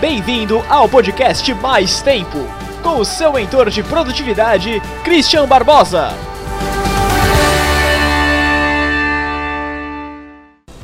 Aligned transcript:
Bem-vindo 0.00 0.62
ao 0.68 0.88
podcast 0.88 1.52
Mais 1.54 2.00
Tempo, 2.00 2.38
com 2.84 3.00
o 3.00 3.04
seu 3.04 3.32
mentor 3.32 3.68
de 3.68 3.82
produtividade, 3.82 4.80
Christian 5.02 5.44
Barbosa. 5.44 6.10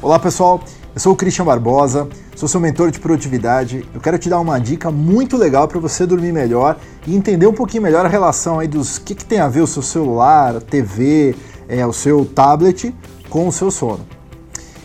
Olá 0.02 0.18
pessoal, 0.18 0.60
eu 0.92 1.00
sou 1.00 1.12
o 1.12 1.16
Christian 1.16 1.44
Barbosa, 1.44 2.08
sou 2.34 2.48
seu 2.48 2.58
mentor 2.58 2.90
de 2.90 2.98
produtividade. 2.98 3.86
Eu 3.94 4.00
quero 4.00 4.18
te 4.18 4.28
dar 4.28 4.40
uma 4.40 4.58
dica 4.58 4.90
muito 4.90 5.36
legal 5.36 5.68
para 5.68 5.78
você 5.78 6.04
dormir 6.04 6.32
melhor 6.32 6.76
e 7.06 7.14
entender 7.14 7.46
um 7.46 7.54
pouquinho 7.54 7.84
melhor 7.84 8.04
a 8.04 8.08
relação 8.08 8.58
aí 8.58 8.66
dos 8.66 8.98
que, 8.98 9.14
que 9.14 9.24
tem 9.24 9.38
a 9.38 9.46
ver 9.46 9.60
o 9.60 9.66
seu 9.68 9.80
celular, 9.80 10.60
TV, 10.60 11.36
é, 11.68 11.86
o 11.86 11.92
seu 11.92 12.24
tablet 12.24 12.92
com 13.30 13.46
o 13.46 13.52
seu 13.52 13.70
sono. 13.70 14.04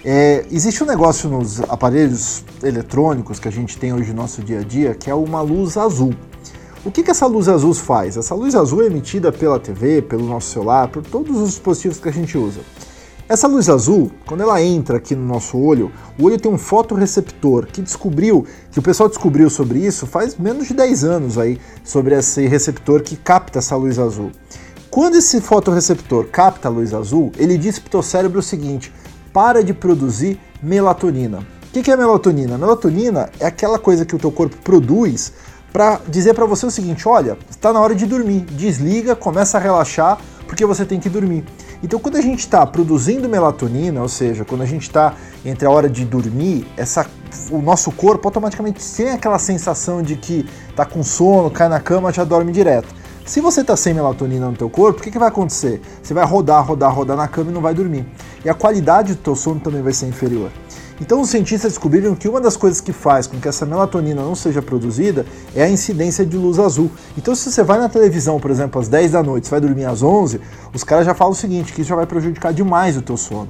É, 0.03 0.45
existe 0.49 0.81
um 0.81 0.87
negócio 0.87 1.29
nos 1.29 1.59
aparelhos 1.61 2.45
eletrônicos 2.63 3.37
que 3.37 3.49
a 3.49 3.51
gente 3.51 3.77
tem 3.77 3.93
hoje 3.93 4.11
no 4.11 4.21
nosso 4.21 4.41
dia 4.41 4.59
a 4.59 4.63
dia 4.63 4.95
que 4.95 5.09
é 5.09 5.13
uma 5.13 5.41
luz 5.41 5.75
azul. 5.75 6.13
O 6.85 6.91
que, 6.91 7.03
que 7.03 7.11
essa 7.11 7.25
luz 7.25 7.49
azul 7.49 7.73
faz? 7.73 8.15
Essa 8.15 8.33
luz 8.33 8.55
azul 8.55 8.81
é 8.81 8.85
emitida 8.85 9.29
pela 9.29 9.59
TV, 9.59 10.01
pelo 10.01 10.25
nosso 10.25 10.51
celular, 10.51 10.87
por 10.87 11.03
todos 11.03 11.37
os 11.37 11.49
dispositivos 11.49 11.99
que 11.99 12.07
a 12.07 12.13
gente 12.13 12.37
usa. 12.37 12.61
Essa 13.27 13.45
luz 13.45 13.69
azul, 13.69 14.09
quando 14.25 14.41
ela 14.41 14.63
entra 14.63 14.95
aqui 14.95 15.13
no 15.13 15.25
nosso 15.25 15.57
olho, 15.57 15.91
o 16.17 16.23
olho 16.23 16.39
tem 16.39 16.49
um 16.49 16.57
fotorreceptor 16.57 17.67
que 17.67 17.81
descobriu, 17.81 18.45
que 18.71 18.79
o 18.79 18.81
pessoal 18.81 19.09
descobriu 19.09 19.49
sobre 19.49 19.79
isso 19.79 20.07
faz 20.07 20.37
menos 20.37 20.69
de 20.69 20.73
10 20.73 21.03
anos 21.03 21.37
aí, 21.37 21.59
sobre 21.83 22.15
esse 22.15 22.47
receptor 22.47 23.03
que 23.03 23.17
capta 23.17 23.59
essa 23.59 23.75
luz 23.75 23.99
azul. 23.99 24.31
Quando 24.89 25.17
esse 25.17 25.41
fotorreceptor 25.41 26.27
capta 26.27 26.69
a 26.69 26.71
luz 26.71 26.93
azul, 26.93 27.31
ele 27.37 27.57
diz 27.57 27.77
para 27.77 27.87
o 27.87 27.91
teu 27.91 28.01
cérebro 28.01 28.39
o 28.39 28.43
seguinte: 28.43 28.91
para 29.33 29.63
de 29.63 29.73
produzir 29.73 30.39
melatonina. 30.61 31.39
O 31.69 31.71
que 31.71 31.91
é 31.91 31.95
melatonina? 31.95 32.57
Melatonina 32.57 33.29
é 33.39 33.45
aquela 33.45 33.77
coisa 33.77 34.03
que 34.05 34.15
o 34.15 34.19
teu 34.19 34.31
corpo 34.31 34.57
produz 34.63 35.33
para 35.71 35.99
dizer 36.07 36.33
para 36.33 36.45
você 36.45 36.65
o 36.65 36.71
seguinte: 36.71 37.07
olha, 37.07 37.37
está 37.49 37.71
na 37.71 37.79
hora 37.79 37.93
de 37.93 38.05
dormir, 38.05 38.41
desliga, 38.41 39.15
começa 39.15 39.57
a 39.57 39.61
relaxar, 39.61 40.17
porque 40.47 40.65
você 40.65 40.83
tem 40.83 40.99
que 40.99 41.09
dormir. 41.09 41.45
Então, 41.81 41.99
quando 41.99 42.17
a 42.17 42.21
gente 42.21 42.39
está 42.39 42.65
produzindo 42.65 43.29
melatonina, 43.29 44.01
ou 44.01 44.09
seja, 44.09 44.43
quando 44.43 44.63
a 44.63 44.65
gente 44.65 44.81
está 44.83 45.13
entre 45.45 45.65
a 45.65 45.69
hora 45.69 45.87
de 45.87 46.03
dormir, 46.03 46.67
essa, 46.75 47.05
o 47.49 47.61
nosso 47.61 47.91
corpo 47.91 48.27
automaticamente 48.27 48.83
tem 48.95 49.11
aquela 49.11 49.39
sensação 49.39 50.01
de 50.01 50.17
que 50.17 50.45
está 50.69 50.85
com 50.85 51.01
sono, 51.03 51.49
cai 51.49 51.69
na 51.69 51.79
cama, 51.79 52.11
já 52.11 52.23
dorme 52.23 52.51
direto. 52.51 52.93
Se 53.25 53.39
você 53.39 53.61
está 53.61 53.77
sem 53.77 53.93
melatonina 53.93 54.47
no 54.47 54.57
teu 54.57 54.69
corpo, 54.69 54.99
o 54.99 55.03
que, 55.03 55.11
que 55.11 55.19
vai 55.19 55.27
acontecer? 55.27 55.79
Você 56.01 56.15
vai 56.15 56.25
rodar, 56.25 56.65
rodar, 56.65 56.93
rodar 56.93 57.15
na 57.15 57.27
cama 57.27 57.51
e 57.51 57.53
não 57.53 57.61
vai 57.61 57.75
dormir. 57.75 58.05
E 58.43 58.49
a 58.49 58.53
qualidade 58.53 59.13
do 59.13 59.21
teu 59.21 59.35
sono 59.35 59.59
também 59.59 59.81
vai 59.81 59.93
ser 59.93 60.07
inferior. 60.07 60.51
Então 61.01 61.21
os 61.21 61.29
cientistas 61.29 61.71
descobriram 61.71 62.13
que 62.13 62.27
uma 62.27 62.41
das 62.41 62.57
coisas 62.57 62.81
que 62.81 62.91
faz 62.91 63.25
com 63.25 63.39
que 63.39 63.47
essa 63.47 63.65
melatonina 63.65 64.21
não 64.21 64.35
seja 64.35 64.61
produzida 64.61 65.25
é 65.55 65.63
a 65.63 65.69
incidência 65.69 66.25
de 66.25 66.35
luz 66.35 66.59
azul. 66.59 66.91
Então 67.17 67.33
se 67.33 67.49
você 67.49 67.63
vai 67.63 67.79
na 67.79 67.87
televisão, 67.87 68.39
por 68.39 68.51
exemplo, 68.51 68.81
às 68.81 68.89
10 68.89 69.11
da 69.11 69.23
noite, 69.23 69.47
você 69.47 69.51
vai 69.51 69.61
dormir 69.61 69.85
às 69.85 70.03
11, 70.03 70.41
os 70.73 70.83
caras 70.83 71.05
já 71.05 71.13
falam 71.13 71.31
o 71.31 71.35
seguinte, 71.35 71.71
que 71.71 71.81
isso 71.81 71.89
já 71.89 71.95
vai 71.95 72.05
prejudicar 72.05 72.53
demais 72.53 72.97
o 72.97 73.01
teu 73.01 73.15
sono. 73.15 73.47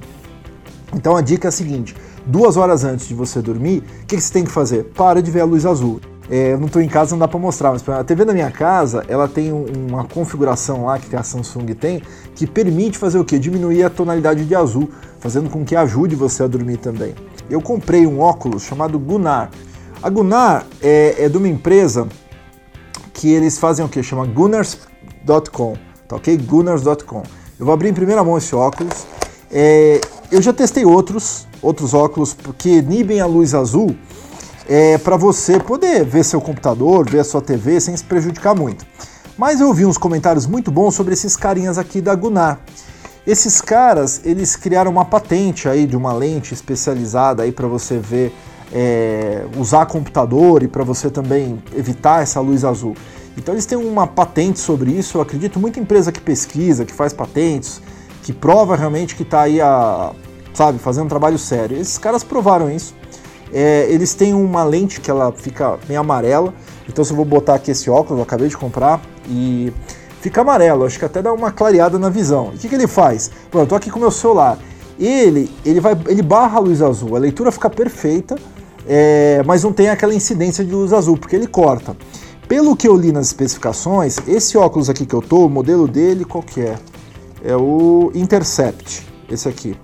Então 0.94 1.16
a 1.16 1.22
dica 1.22 1.48
é 1.48 1.50
a 1.50 1.52
seguinte, 1.52 1.96
duas 2.26 2.56
horas 2.56 2.84
antes 2.84 3.08
de 3.08 3.16
você 3.16 3.42
dormir, 3.42 3.84
o 4.04 4.06
que, 4.06 4.16
que 4.16 4.22
você 4.22 4.34
tem 4.34 4.44
que 4.44 4.52
fazer? 4.52 4.84
Para 4.96 5.22
de 5.22 5.32
ver 5.32 5.42
a 5.42 5.46
luz 5.46 5.66
azul. 5.66 6.00
É, 6.30 6.54
eu 6.54 6.60
não 6.60 6.68
estou 6.68 6.82
em 6.82 6.88
casa, 6.88 7.12
não 7.12 7.20
dá 7.20 7.28
para 7.28 7.40
mostrar, 7.40 7.72
mas 7.72 7.88
a 7.90 8.04
TV 8.04 8.24
da 8.24 8.34
minha 8.34 8.52
casa, 8.52 9.04
ela 9.08 9.28
tem 9.28 9.52
uma 9.52 10.04
configuração 10.04 10.86
lá 10.86 11.00
que 11.00 11.16
a 11.16 11.24
Samsung 11.24 11.66
tem, 11.74 12.04
que 12.36 12.46
permite 12.46 13.00
fazer 13.00 13.18
o 13.18 13.26
quê? 13.26 13.40
Diminuir 13.40 13.84
a 13.84 13.90
tonalidade 13.90 14.46
de 14.46 14.54
azul, 14.54 14.90
fazendo 15.20 15.50
com 15.50 15.66
que 15.66 15.76
ajude 15.76 16.16
você 16.16 16.44
a 16.44 16.48
dormir 16.48 16.78
também. 16.78 17.16
Eu 17.50 17.62
comprei 17.62 18.06
um 18.06 18.20
óculos 18.20 18.62
chamado 18.62 19.00
Gunnar. 19.00 19.50
A 20.04 20.10
Gunnar 20.10 20.68
é, 20.82 21.26
é 21.26 21.30
de 21.30 21.36
uma 21.36 21.48
empresa 21.48 22.08
que 23.12 23.34
eles 23.34 23.58
fazem 23.58 23.84
o 23.84 23.90
quê? 23.90 24.04
Chama 24.04 24.26
Gunnars.com, 24.28 25.74
tá 26.08 26.16
ok? 26.16 26.38
Gunnars.com. 26.38 27.24
Eu 27.60 27.66
vou 27.66 27.74
abrir 27.74 27.90
em 27.90 27.94
primeira 27.94 28.24
mão 28.24 28.38
esse 28.38 28.56
óculos. 28.56 29.08
É, 29.52 30.00
eu 30.32 30.42
já 30.44 30.54
testei 30.54 30.86
outros, 30.86 31.48
outros 31.60 31.96
óculos 31.96 32.38
que 32.58 32.78
inibem 32.78 33.20
a 33.20 33.26
luz 33.26 33.56
azul, 33.56 33.96
é, 34.70 35.00
para 35.00 35.18
você 35.18 35.60
poder 35.60 36.06
ver 36.06 36.24
seu 36.24 36.40
computador, 36.40 37.10
ver 37.10 37.22
a 37.22 37.24
sua 37.24 37.42
TV 37.42 37.82
sem 37.82 37.98
se 37.98 38.04
prejudicar 38.04 38.56
muito. 38.56 38.86
Mas 39.36 39.60
eu 39.60 39.74
vi 39.74 39.84
uns 39.84 39.98
comentários 39.98 40.46
muito 40.46 40.70
bons 40.70 40.94
sobre 40.94 41.14
esses 41.14 41.36
carinhas 41.36 41.80
aqui 41.80 42.00
da 42.00 42.14
Gunnar. 42.14 42.60
Esses 43.26 43.62
caras, 43.62 44.22
eles 44.24 44.56
criaram 44.56 44.92
uma 44.92 45.06
patente 45.06 45.68
aí 45.68 45.88
de 45.88 45.98
uma 45.98 46.14
lente 46.14 46.54
especializada 46.54 47.42
aí 47.42 47.52
para 47.52 47.68
você 47.68 47.98
ver, 47.98 48.32
é, 48.72 49.44
usar 49.58 49.88
computador 49.88 50.62
e 50.62 50.68
para 50.68 50.84
você 50.84 51.10
também 51.10 51.62
evitar 51.76 52.22
essa 52.22 52.40
luz 52.40 52.64
azul. 52.64 52.96
Então 53.36 53.56
eles 53.56 53.66
têm 53.66 53.78
uma 53.78 54.06
patente 54.06 54.60
sobre 54.60 54.92
isso. 54.92 55.18
Eu 55.18 55.22
acredito 55.22 55.60
muita 55.60 55.80
empresa 55.80 56.12
que 56.12 56.22
pesquisa, 56.22 56.86
que 56.86 56.94
faz 56.94 57.12
patentes, 57.12 57.82
que 58.22 58.32
prova 58.32 58.76
realmente 58.76 59.16
que 59.16 59.24
está 59.24 59.42
aí 59.42 59.60
a, 59.60 60.12
sabe, 60.54 60.78
fazendo 60.78 61.06
um 61.06 61.10
trabalho 61.10 61.40
sério. 61.40 61.76
Esses 61.76 61.98
caras 61.98 62.24
provaram 62.24 62.70
isso. 62.70 62.99
É, 63.52 63.88
eles 63.90 64.14
têm 64.14 64.34
uma 64.34 64.64
lente 64.64 65.02
que 65.02 65.10
ela 65.10 65.32
fica 65.32 65.80
meio 65.88 66.00
amarela. 66.00 66.54
Então 66.88 67.04
se 67.04 67.12
eu 67.12 67.16
vou 67.16 67.26
botar 67.26 67.56
aqui 67.56 67.72
esse 67.72 67.90
óculos, 67.90 68.18
eu 68.20 68.24
acabei 68.24 68.48
de 68.48 68.58
comprar 68.58 69.02
e 69.28 69.72
fica 70.22 70.42
amarelo. 70.42 70.86
Acho 70.86 71.00
que 71.00 71.06
até 71.06 71.22
dá 71.22 71.34
uma 71.34 71.52
clareada 71.52 71.98
na 71.98 72.10
visão. 72.10 72.50
O 72.50 72.52
que, 72.52 72.68
que 72.68 72.76
ele 72.76 72.88
faz? 72.88 73.32
Pronto, 73.50 73.70
tô 73.70 73.76
aqui 73.76 73.90
com 73.90 73.98
o 73.98 74.02
meu 74.02 74.12
celular. 74.12 74.58
Ele, 75.00 75.50
ele, 75.66 75.80
vai, 75.80 75.98
ele 76.08 76.22
barra 76.22 76.58
a 76.58 76.60
luz 76.60 76.82
azul. 76.82 77.16
A 77.16 77.20
leitura 77.20 77.52
fica 77.52 77.70
perfeita, 77.70 78.36
é, 78.88 79.42
mas 79.46 79.64
não 79.64 79.72
tem 79.72 79.90
aquela 79.90 80.14
incidência 80.14 80.64
de 80.64 80.72
luz 80.72 80.92
azul, 80.92 81.18
porque 81.18 81.36
ele 81.36 81.48
corta. 81.48 81.96
Pelo 82.48 82.76
que 82.76 82.88
eu 82.88 82.98
li 82.98 83.12
nas 83.12 83.28
especificações, 83.28 84.18
esse 84.28 84.58
óculos 84.58 84.90
aqui 84.90 85.06
que 85.06 85.14
eu 85.14 85.22
tô, 85.22 85.46
o 85.46 85.50
modelo 85.50 85.88
dele, 85.88 86.26
qual 86.26 86.44
que 86.44 86.62
é? 86.62 86.76
É 87.44 87.56
o 87.56 88.12
Intercept, 88.14 89.08
esse 89.30 89.48
aqui. 89.48 89.78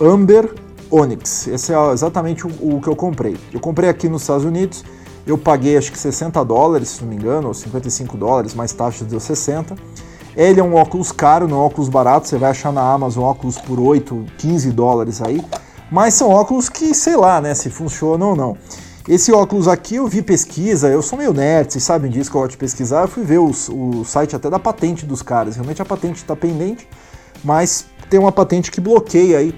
Amber 0.00 0.54
Onyx. 0.94 1.48
Esse 1.48 1.72
é 1.72 1.92
exatamente 1.92 2.46
o, 2.46 2.76
o, 2.76 2.80
que 2.80 2.88
eu 2.88 2.94
comprei. 2.94 3.36
Eu 3.52 3.60
comprei 3.60 3.88
aqui 3.88 4.08
nos 4.08 4.22
Estados 4.22 4.44
Unidos, 4.44 4.84
eu 5.26 5.36
paguei 5.36 5.76
acho 5.76 5.90
que 5.90 5.98
60 5.98 6.44
dólares, 6.44 6.90
se 6.90 7.02
não 7.02 7.08
me 7.08 7.16
engano, 7.16 7.48
ou 7.48 7.54
55 7.54 8.16
dólares, 8.16 8.54
mais 8.54 8.72
taxa 8.72 9.04
deu 9.04 9.18
60. 9.18 9.74
Ele 10.36 10.60
é 10.60 10.64
um 10.64 10.74
óculos 10.74 11.12
caro, 11.12 11.48
não 11.48 11.58
é 11.58 11.60
um 11.60 11.64
óculos 11.64 11.88
barato, 11.88 12.28
você 12.28 12.36
vai 12.36 12.50
achar 12.50 12.72
na 12.72 12.82
Amazon 12.82 13.24
óculos 13.24 13.58
por 13.58 13.78
8, 13.78 14.24
15 14.38 14.70
dólares 14.72 15.22
aí, 15.22 15.44
mas 15.90 16.14
são 16.14 16.30
óculos 16.30 16.68
que, 16.68 16.92
sei 16.94 17.16
lá, 17.16 17.40
né, 17.40 17.54
se 17.54 17.70
funcionam 17.70 18.30
ou 18.30 18.36
não. 18.36 18.56
Esse 19.08 19.32
óculos 19.32 19.68
aqui 19.68 19.96
eu 19.96 20.08
vi 20.08 20.22
pesquisa, 20.22 20.88
eu 20.88 21.02
sou 21.02 21.18
meio 21.18 21.32
nerd, 21.32 21.72
vocês 21.72 21.84
sabem 21.84 22.10
disso 22.10 22.30
que 22.30 22.36
eu 22.36 22.40
gosto 22.40 22.52
de 22.52 22.56
pesquisar, 22.56 23.02
eu 23.02 23.08
fui 23.08 23.22
ver 23.22 23.38
o, 23.38 23.50
o 23.50 24.04
site 24.04 24.34
até 24.34 24.48
da 24.48 24.58
patente 24.58 25.04
dos 25.04 25.22
caras, 25.22 25.56
realmente 25.56 25.82
a 25.82 25.84
patente 25.84 26.16
está 26.16 26.34
pendente, 26.34 26.88
mas 27.44 27.84
tem 28.08 28.18
uma 28.18 28.32
patente 28.32 28.70
que 28.70 28.80
bloqueia 28.80 29.38
aí 29.38 29.54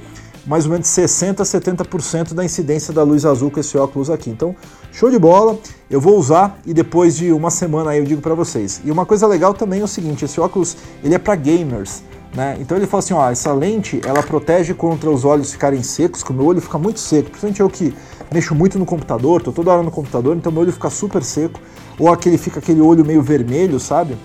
mais 0.46 0.64
ou 0.64 0.72
menos 0.72 0.86
60% 0.86 1.40
a 1.40 1.42
70% 1.42 2.32
da 2.32 2.44
incidência 2.44 2.92
da 2.92 3.02
luz 3.02 3.24
azul 3.24 3.50
com 3.50 3.58
esse 3.58 3.76
óculos 3.76 4.08
aqui. 4.08 4.30
Então, 4.30 4.54
show 4.92 5.10
de 5.10 5.18
bola, 5.18 5.58
eu 5.90 6.00
vou 6.00 6.16
usar 6.16 6.58
e 6.64 6.72
depois 6.72 7.16
de 7.16 7.32
uma 7.32 7.50
semana 7.50 7.90
aí 7.90 7.98
eu 7.98 8.04
digo 8.04 8.20
para 8.20 8.34
vocês. 8.34 8.80
E 8.84 8.90
uma 8.90 9.04
coisa 9.04 9.26
legal 9.26 9.52
também 9.52 9.80
é 9.80 9.84
o 9.84 9.88
seguinte, 9.88 10.24
esse 10.24 10.40
óculos 10.40 10.76
ele 11.02 11.14
é 11.14 11.18
para 11.18 11.34
gamers, 11.34 12.02
né? 12.34 12.56
Então 12.60 12.76
ele 12.76 12.86
fala 12.86 13.02
assim, 13.02 13.14
ó, 13.14 13.30
essa 13.30 13.52
lente 13.52 14.00
ela 14.04 14.22
protege 14.22 14.72
contra 14.72 15.10
os 15.10 15.24
olhos 15.24 15.52
ficarem 15.52 15.82
secos, 15.82 16.22
que 16.22 16.30
o 16.30 16.34
meu 16.34 16.46
olho 16.46 16.60
fica 16.60 16.78
muito 16.78 17.00
seco, 17.00 17.30
principalmente 17.30 17.60
eu 17.60 17.68
que 17.68 17.94
mexo 18.32 18.54
muito 18.54 18.78
no 18.78 18.86
computador, 18.86 19.42
tô 19.42 19.50
toda 19.52 19.72
hora 19.72 19.82
no 19.82 19.90
computador, 19.90 20.36
então 20.36 20.52
meu 20.52 20.62
olho 20.62 20.72
fica 20.72 20.90
super 20.90 21.22
seco, 21.22 21.60
ou 21.98 22.12
aquele 22.12 22.38
fica 22.38 22.60
aquele 22.60 22.80
olho 22.80 23.04
meio 23.04 23.22
vermelho, 23.22 23.80
sabe? 23.80 24.16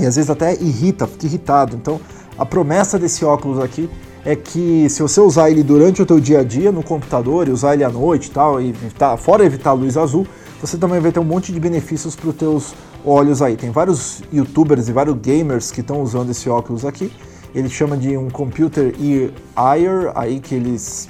E 0.00 0.06
às 0.06 0.16
vezes 0.16 0.30
até 0.30 0.54
irrita, 0.54 1.06
fica 1.06 1.26
irritado. 1.26 1.76
Então, 1.76 2.00
a 2.36 2.44
promessa 2.44 2.98
desse 2.98 3.24
óculos 3.24 3.60
aqui 3.60 3.88
é 4.24 4.34
que 4.34 4.88
se 4.88 5.02
você 5.02 5.20
usar 5.20 5.50
ele 5.50 5.62
durante 5.62 6.00
o 6.00 6.06
teu 6.06 6.18
dia 6.18 6.40
a 6.40 6.44
dia 6.44 6.72
no 6.72 6.82
computador 6.82 7.46
e 7.46 7.50
usar 7.50 7.74
ele 7.74 7.84
à 7.84 7.90
noite 7.90 8.28
e 8.28 8.30
tal, 8.30 8.60
e 8.60 8.70
evitar, 8.70 9.16
fora 9.16 9.44
evitar 9.44 9.70
a 9.70 9.74
luz 9.74 9.96
azul, 9.96 10.26
você 10.60 10.78
também 10.78 10.98
vai 10.98 11.12
ter 11.12 11.20
um 11.20 11.24
monte 11.24 11.52
de 11.52 11.60
benefícios 11.60 12.16
para 12.16 12.30
os 12.30 12.36
teus 12.36 12.74
olhos 13.04 13.42
aí. 13.42 13.54
Tem 13.54 13.70
vários 13.70 14.22
youtubers 14.32 14.88
e 14.88 14.92
vários 14.92 15.16
gamers 15.16 15.70
que 15.70 15.82
estão 15.82 16.00
usando 16.00 16.30
esse 16.30 16.48
óculos 16.48 16.86
aqui. 16.86 17.12
Ele 17.54 17.68
chama 17.68 17.96
de 17.96 18.16
um 18.16 18.30
computer 18.30 18.94
ear, 18.98 20.12
aí 20.14 20.40
que 20.40 20.54
eles 20.54 21.08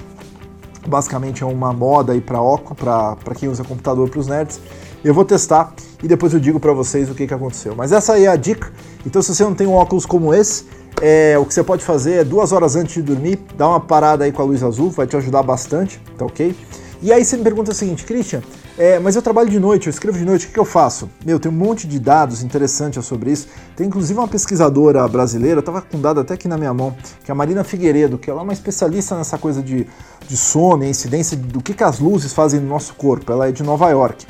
basicamente 0.85 1.41
é 1.41 1.45
uma 1.45 1.73
moda 1.73 2.13
aí 2.13 2.21
para 2.21 2.39
óculos, 2.39 2.77
para 2.77 3.35
quem 3.35 3.49
usa 3.49 3.63
computador 3.63 4.09
para 4.09 4.19
os 4.19 4.27
nerds. 4.27 4.59
Eu 5.03 5.13
vou 5.13 5.23
testar 5.23 5.73
e 6.03 6.07
depois 6.07 6.33
eu 6.33 6.39
digo 6.39 6.59
para 6.59 6.73
vocês 6.73 7.09
o 7.09 7.15
que, 7.15 7.25
que 7.25 7.33
aconteceu. 7.33 7.75
Mas 7.75 7.91
essa 7.91 8.13
aí 8.13 8.25
é 8.25 8.27
a 8.27 8.35
dica. 8.35 8.71
Então 9.05 9.21
se 9.21 9.33
você 9.33 9.43
não 9.43 9.55
tem 9.55 9.65
um 9.65 9.73
óculos 9.73 10.05
como 10.05 10.33
esse, 10.33 10.65
é, 11.01 11.37
o 11.37 11.45
que 11.45 11.53
você 11.53 11.63
pode 11.63 11.83
fazer 11.83 12.13
é 12.13 12.23
duas 12.23 12.51
horas 12.51 12.75
antes 12.75 12.95
de 12.95 13.01
dormir, 13.01 13.39
dar 13.57 13.69
uma 13.69 13.79
parada 13.79 14.23
aí 14.23 14.31
com 14.31 14.41
a 14.41 14.45
luz 14.45 14.63
azul, 14.63 14.89
vai 14.89 15.07
te 15.07 15.15
ajudar 15.15 15.43
bastante, 15.43 16.01
tá 16.17 16.25
ok? 16.25 16.55
E 17.01 17.11
aí 17.11 17.23
você 17.23 17.37
me 17.37 17.43
pergunta 17.43 17.71
o 17.71 17.73
seguinte, 17.73 18.03
Christian, 18.05 18.41
é, 18.77 18.99
mas 18.99 19.15
eu 19.15 19.21
trabalho 19.21 19.49
de 19.49 19.59
noite, 19.59 19.87
eu 19.87 19.91
escrevo 19.91 20.17
de 20.17 20.25
noite, 20.25 20.47
o 20.47 20.49
que, 20.49 20.59
eu 20.59 20.65
faço? 20.65 21.09
Meu, 21.25 21.39
tem 21.39 21.49
um 21.51 21.55
monte 21.55 21.87
de 21.87 21.97
dados 21.97 22.43
interessantes 22.43 23.05
sobre 23.05 23.31
isso. 23.31 23.47
Tem 23.75 23.87
inclusive 23.87 24.19
uma 24.19 24.27
pesquisadora 24.27 25.07
brasileira, 25.07 25.59
estava 25.59 25.81
com 25.81 25.99
dado 25.99 26.19
até 26.19 26.33
aqui 26.33 26.47
na 26.47 26.57
minha 26.57 26.73
mão, 26.73 26.95
que 27.23 27.29
é 27.29 27.33
a 27.33 27.35
Marina 27.35 27.63
Figueiredo, 27.63 28.17
que 28.17 28.29
ela 28.29 28.41
é 28.41 28.43
uma 28.43 28.53
especialista 28.53 29.15
nessa 29.15 29.37
coisa 29.37 29.61
de, 29.61 29.87
de 30.27 30.37
sono 30.37 30.83
e 30.83 30.89
incidência 30.89 31.37
do 31.37 31.61
que, 31.61 31.73
que 31.73 31.83
as 31.83 31.99
luzes 31.99 32.33
fazem 32.33 32.59
no 32.59 32.67
nosso 32.67 32.95
corpo. 32.95 33.31
Ela 33.31 33.47
é 33.47 33.51
de 33.51 33.63
Nova 33.63 33.89
York. 33.89 34.25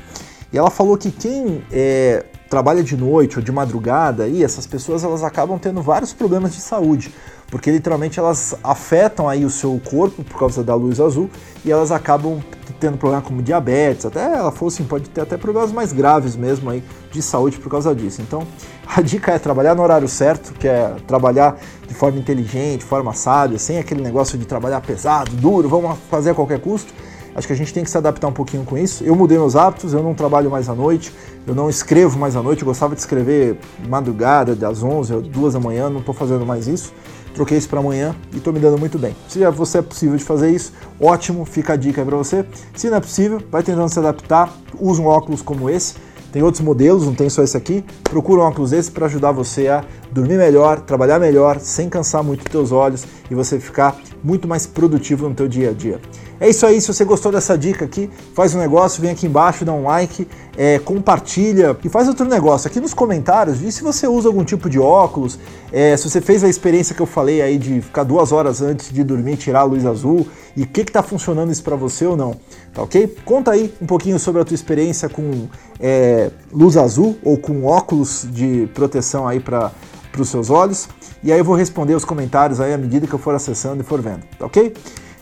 E 0.54 0.58
ela 0.58 0.70
falou 0.70 0.96
que 0.96 1.12
quem 1.12 1.64
é, 1.72 2.24
trabalha 2.50 2.84
de 2.84 2.96
noite 2.96 3.38
ou 3.38 3.44
de 3.44 3.52
madrugada, 3.52 4.24
aí, 4.24 4.44
essas 4.44 4.66
pessoas 4.66 5.04
elas 5.04 5.24
acabam 5.24 5.58
tendo 5.58 5.82
vários 5.82 6.14
problemas 6.14 6.54
de 6.54 6.62
saúde, 6.62 7.14
porque 7.50 7.72
literalmente 7.72 8.20
elas 8.20 8.56
afetam 8.64 9.28
aí 9.28 9.46
o 9.46 9.50
seu 9.50 9.80
corpo 9.84 10.24
por 10.24 10.38
causa 10.38 10.64
da 10.64 10.76
luz 10.76 11.00
azul 11.00 11.30
e 11.64 11.72
elas 11.72 11.92
acabam 11.92 12.42
tendo 12.80 12.98
problema 12.98 13.22
como 13.22 13.42
diabetes, 13.42 14.06
até 14.06 14.24
ela 14.24 14.52
falou 14.52 14.68
assim, 14.68 14.84
pode 14.84 15.10
ter 15.10 15.22
até 15.22 15.38
problemas 15.38 15.72
mais 15.72 15.92
graves 15.92 16.36
mesmo 16.36 16.70
aí 16.70 16.84
de 17.12 17.22
saúde 17.22 17.58
por 17.58 17.70
causa 17.70 17.96
disso. 17.96 18.22
Então, 18.22 18.46
a 18.88 19.02
dica 19.02 19.32
é 19.32 19.40
trabalhar 19.40 19.76
no 19.76 19.82
horário 19.82 20.08
certo, 20.08 20.54
que 20.54 20.68
é 20.68 20.96
trabalhar 21.08 21.58
de 21.88 21.94
forma 21.94 22.20
inteligente, 22.20 22.80
de 22.80 22.86
forma 22.86 23.14
sábia, 23.14 23.58
sem 23.58 23.78
aquele 23.78 24.02
negócio 24.02 24.38
de 24.38 24.46
trabalhar 24.46 24.82
pesado, 24.82 25.32
duro, 25.32 25.70
vamos 25.70 25.98
fazer 26.10 26.32
a 26.32 26.36
qualquer 26.36 26.60
custo 26.60 26.94
Acho 27.36 27.48
que 27.48 27.54
a 27.54 27.56
gente 27.56 27.74
tem 27.74 27.84
que 27.84 27.90
se 27.90 27.98
adaptar 27.98 28.28
um 28.28 28.32
pouquinho 28.32 28.64
com 28.64 28.78
isso. 28.78 29.04
Eu 29.04 29.14
mudei 29.14 29.38
meus 29.38 29.56
hábitos, 29.56 29.94
eu 29.94 30.02
não 30.02 30.14
trabalho 30.14 30.50
mais 30.50 30.70
à 30.70 30.74
noite, 30.74 31.14
eu 31.46 31.54
não 31.54 31.70
escrevo 31.70 32.18
mais 32.18 32.36
à 32.36 32.42
noite, 32.42 32.62
eu 32.62 32.66
gostava 32.66 32.96
de 32.96 33.02
escrever 33.02 33.60
madrugada, 33.88 34.56
das 34.56 34.82
11 34.82 35.14
às 35.14 35.28
2 35.28 35.54
da 35.54 35.60
manhã, 35.60 35.90
não 35.90 36.00
estou 36.00 36.16
fazendo 36.16 36.46
mais 36.46 36.66
isso. 36.68 36.94
Troquei 37.34 37.58
isso 37.58 37.68
para 37.68 37.82
amanhã 37.82 38.16
e 38.32 38.38
estou 38.38 38.54
me 38.54 38.60
dando 38.60 38.78
muito 38.78 38.98
bem. 38.98 39.14
Se 39.28 39.40
você 39.52 39.80
é 39.80 39.82
possível 39.82 40.16
de 40.16 40.24
fazer 40.24 40.50
isso, 40.50 40.72
ótimo, 41.00 41.44
fica 41.44 41.74
a 41.74 41.76
dica 41.76 42.02
aí 42.02 42.08
para 42.08 42.16
você. 42.16 42.46
Se 42.74 42.90
não 42.90 42.96
é 42.96 43.02
possível, 43.02 43.42
vai 43.52 43.62
tentando 43.62 43.90
se 43.90 44.00
adaptar, 44.00 44.58
usa 44.80 45.02
um 45.02 45.06
óculos 45.06 45.42
como 45.42 45.70
esse. 45.70 45.96
Tem 46.32 46.42
outros 46.42 46.62
modelos, 46.62 47.06
não 47.06 47.14
tem 47.14 47.30
só 47.30 47.44
esse 47.44 47.56
aqui. 47.56 47.84
Procura 48.04 48.42
um 48.42 48.44
óculos 48.46 48.72
desse 48.72 48.90
para 48.90 49.06
ajudar 49.06 49.34
você 49.34 49.68
a 49.68 49.84
dormir 50.12 50.38
melhor, 50.38 50.80
trabalhar 50.80 51.20
melhor, 51.20 51.60
sem 51.60 51.90
cansar 51.90 52.24
muito 52.24 52.42
os 52.42 52.52
teus 52.52 52.72
olhos 52.72 53.06
e 53.30 53.36
você 53.36 53.60
ficar 53.60 53.98
muito 54.24 54.48
mais 54.48 54.66
produtivo 54.66 55.28
no 55.28 55.36
teu 55.36 55.48
dia 55.48 55.72
a 55.72 55.74
dia. 55.74 56.00
É 56.40 56.50
isso 56.50 56.66
aí, 56.66 56.82
se 56.82 56.88
você 56.88 57.06
gostou 57.06 57.32
dessa 57.32 57.58
dica 57.58 57.86
aqui, 57.86 58.10
faz 58.34 58.54
um 58.54 58.60
negócio, 58.60 59.02
vem 59.02 59.12
aqui 59.12 59.26
embaixo, 59.26 59.64
dá 59.64 59.72
um 59.72 59.84
like, 59.84 60.28
é, 60.58 60.80
compartilha 60.80 61.76
e 61.82 61.88
faz 61.88 62.10
outro 62.10 62.26
negócio. 62.26 62.68
Aqui 62.68 62.82
nos 62.82 62.94
comentários, 62.94 63.60
diz 63.60 63.76
se 63.76 63.82
você 63.82 64.06
usa 64.06 64.28
algum 64.28 64.44
tipo 64.44 64.70
de 64.70 64.78
óculos, 64.78 65.40
é, 65.72 65.96
se 65.96 66.10
você 66.10 66.20
fez 66.20 66.44
a 66.44 66.50
experiência 66.50 66.94
que 66.94 67.02
eu 67.02 67.06
falei 67.06 67.42
aí 67.42 67.58
de 67.58 67.80
ficar 67.82 68.04
duas 68.04 68.34
horas 68.34 68.62
antes 68.62 68.92
de 68.92 69.02
dormir, 69.02 69.38
tirar 69.38 69.62
a 69.62 69.64
luz 69.64 69.86
azul, 69.86 70.28
e 70.58 70.64
o 70.64 70.68
que 70.68 70.82
está 70.82 71.02
funcionando 71.02 71.52
isso 71.54 71.64
para 71.64 71.78
você 71.78 72.06
ou 72.06 72.18
não, 72.18 72.36
tá 72.74 72.82
ok? 72.82 73.16
Conta 73.24 73.52
aí 73.52 73.74
um 73.82 73.86
pouquinho 73.86 74.20
sobre 74.20 74.42
a 74.42 74.46
tua 74.46 74.56
experiência 74.56 75.08
com 75.08 75.48
é, 75.80 76.32
luz 76.52 76.76
azul 76.76 77.18
ou 77.24 77.38
com 77.38 77.66
óculos 77.66 78.28
de 78.30 78.70
proteção 78.74 79.26
aí 79.26 79.40
para 79.40 79.72
os 80.20 80.30
seus 80.30 80.50
olhos, 80.50 80.90
e 81.24 81.32
aí 81.32 81.40
eu 81.40 81.46
vou 81.46 81.56
responder 81.56 81.96
os 81.96 82.04
comentários 82.04 82.60
aí 82.60 82.74
à 82.74 82.78
medida 82.78 83.08
que 83.08 83.14
eu 83.14 83.20
for 83.20 83.34
acessando 83.34 83.82
e 83.82 83.86
for 83.86 84.02
vendo, 84.02 84.24
tá 84.38 84.46
ok? 84.46 84.74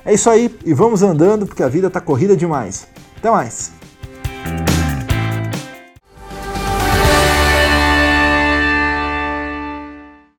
É 0.06 0.14
isso 0.14 0.30
aí, 0.30 0.54
e 0.66 0.74
vamos 0.74 1.02
andando 1.02 1.46
porque 1.46 1.64
a 1.64 1.70
vida 1.70 1.90
tá 1.90 2.02
corrida 2.02 2.36
demais. 2.36 2.88
Até 3.18 3.32
mais! 3.32 3.72